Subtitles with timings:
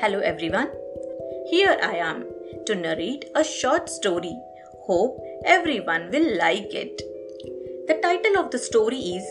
[0.00, 0.68] Hello everyone.
[1.50, 2.24] Here I am
[2.66, 4.32] to narrate a short story.
[4.86, 7.02] Hope everyone will like it.
[7.88, 9.24] The title of the story is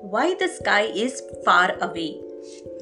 [0.00, 2.22] Why the Sky is Far Away.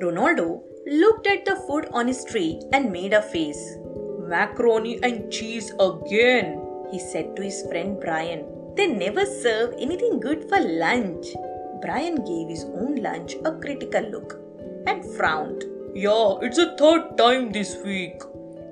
[0.00, 3.76] Ronaldo looked at the food on his tray and made a face.
[4.20, 8.46] Macaroni and cheese again, he said to his friend Brian.
[8.76, 11.26] They never serve anything good for lunch.
[11.81, 14.39] Brian gave his own lunch a critical look
[14.86, 15.64] and frowned.
[15.95, 18.23] Yeah, it's the third time this week.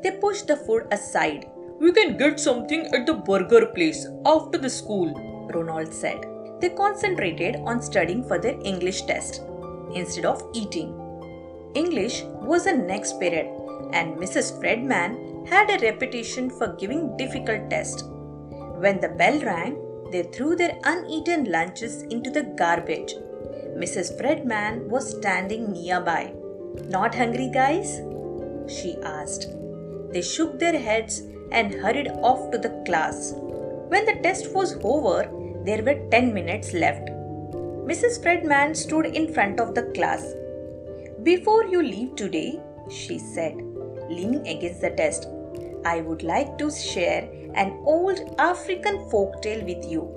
[0.02, 1.50] They pushed the food aside.
[1.78, 5.12] We can get something at the burger place after the school,
[5.52, 6.24] Ronald said.
[6.60, 9.42] They concentrated on studying for their English test
[9.94, 10.94] instead of eating.
[11.74, 13.48] English was the next period,
[13.92, 14.58] and Mrs.
[14.58, 18.02] Fredman had a reputation for giving difficult tests.
[18.78, 19.76] When the bell rang,
[20.10, 23.14] they threw their uneaten lunches into the garbage.
[23.76, 24.18] Mrs.
[24.18, 26.32] Fredman was standing nearby.
[26.88, 28.00] Not hungry, guys?
[28.66, 29.48] she asked.
[30.12, 33.32] They shook their heads and hurried off to the class.
[33.88, 35.28] When the test was over,
[35.64, 37.08] there were 10 minutes left.
[37.90, 38.22] Mrs.
[38.22, 40.34] Fredman stood in front of the class.
[41.22, 43.56] Before you leave today, she said,
[44.08, 45.24] leaning against the desk,
[45.84, 50.08] I would like to share an old African folk tale with you.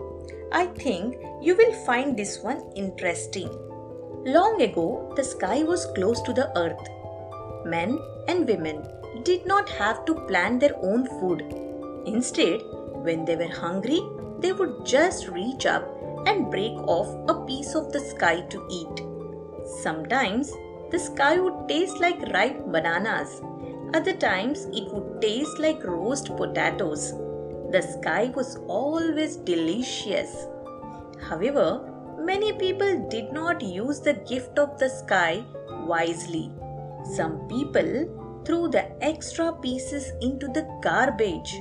[0.52, 3.50] I think you will find this one interesting.
[4.26, 6.80] Long ago, the sky was close to the earth.
[7.66, 8.88] Men and women
[9.24, 11.42] did not have to plant their own food.
[12.06, 12.62] Instead,
[13.04, 14.00] when they were hungry,
[14.40, 15.86] they would just reach up
[16.26, 19.04] and break off a piece of the sky to eat.
[19.82, 20.54] Sometimes
[20.90, 23.42] the sky would taste like ripe bananas.
[23.94, 27.12] Other times it would taste like roast potatoes.
[27.72, 30.48] The sky was always delicious.
[31.30, 31.93] However,
[32.26, 35.44] many people did not use the gift of the sky
[35.86, 36.52] wisely.
[37.16, 37.92] Some people
[38.46, 41.54] threw the extra pieces into the garbage.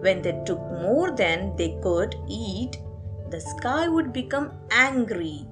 [0.00, 2.78] When they took more than they could eat,
[3.30, 5.46] the sky would become angry.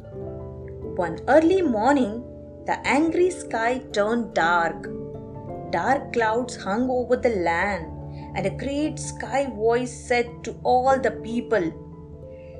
[0.96, 2.24] One early morning,
[2.64, 4.88] the angry sky turned dark.
[5.70, 7.92] Dark clouds hung over the land,
[8.34, 11.85] and a great sky voice said to all the people,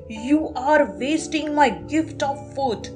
[0.09, 2.89] You are wasting my gift of food.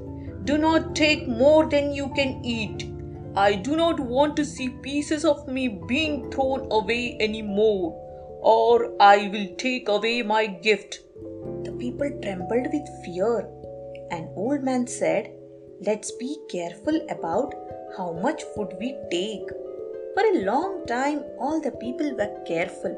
[0.45, 2.89] Do not take more than you can eat.
[3.35, 7.97] I do not want to see pieces of me being thrown away anymore,
[8.41, 10.99] or I will take away my gift.
[11.63, 13.39] The people trembled with fear.
[14.09, 15.33] An old man said,
[15.81, 17.53] Let's be careful about
[17.97, 19.49] how much food we take.
[20.13, 22.95] For a long time, all the people were careful.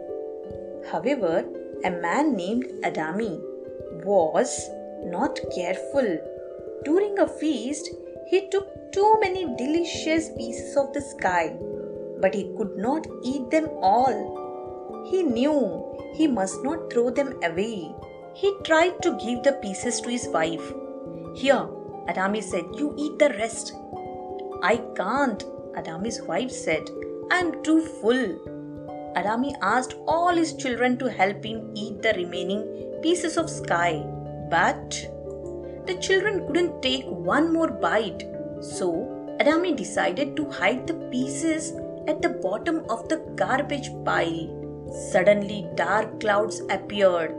[0.92, 1.46] However,
[1.84, 3.42] a man named Adami
[4.06, 4.70] was
[5.04, 6.18] not careful.
[6.86, 7.90] During a feast,
[8.28, 11.56] he took too many delicious pieces of the sky,
[12.20, 15.06] but he could not eat them all.
[15.10, 15.84] He knew
[16.14, 17.94] he must not throw them away.
[18.34, 20.74] He tried to give the pieces to his wife.
[21.36, 21.68] Here,
[22.08, 23.74] Adami said, you eat the rest.
[24.62, 25.44] I can't,
[25.76, 26.90] Adami's wife said.
[27.32, 28.53] I'm too full.
[29.16, 32.64] Adami asked all his children to help him eat the remaining
[33.02, 34.04] pieces of sky,
[34.50, 35.08] but
[35.86, 38.24] the children couldn't take one more bite.
[38.62, 41.74] So Adami decided to hide the pieces
[42.08, 44.90] at the bottom of the garbage pile.
[45.12, 47.36] Suddenly, dark clouds appeared.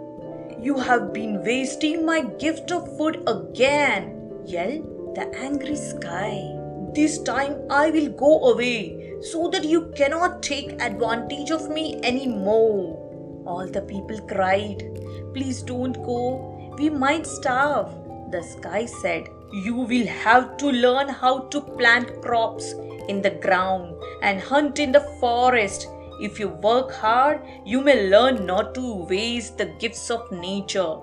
[0.61, 6.64] You have been wasting my gift of food again, yelled the angry sky.
[6.95, 13.43] This time I will go away so that you cannot take advantage of me anymore.
[13.47, 14.85] All the people cried,
[15.33, 17.91] Please don't go, we might starve.
[18.31, 22.75] The sky said, You will have to learn how to plant crops
[23.09, 25.89] in the ground and hunt in the forest.
[26.21, 30.97] If you work hard, you may learn not to waste the gifts of nature.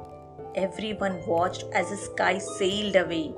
[0.56, 3.34] Everyone watched as the sky sailed away.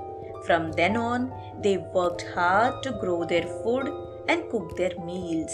[0.45, 1.31] From then on,
[1.61, 3.89] they worked hard to grow their food
[4.27, 5.53] and cook their meals.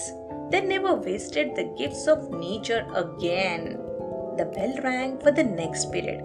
[0.50, 3.78] They never wasted the gifts of nature again.
[4.38, 6.24] The bell rang for the next period.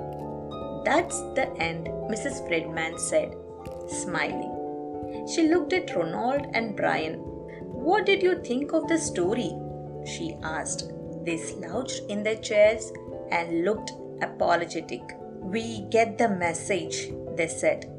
[0.85, 2.47] That's the end, Mrs.
[2.47, 3.35] Fredman said,
[3.89, 5.27] smiling.
[5.27, 7.15] She looked at Ronald and Brian.
[7.61, 9.53] What did you think of the story?
[10.07, 10.93] she asked.
[11.25, 12.93] They slouched in their chairs
[13.31, 15.03] and looked apologetic.
[15.41, 17.94] We get the message, they said.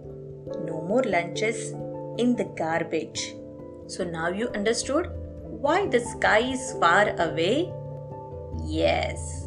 [0.46, 1.72] No more lunches
[2.18, 3.36] in the garbage.
[3.88, 5.10] So now you understood
[5.44, 7.74] why the sky is far away?
[8.64, 9.45] Yes.